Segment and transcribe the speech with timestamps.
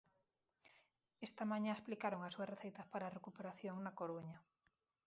[1.27, 4.39] Esta mañá explicaron as súas receitas para a recuperación na Coruña.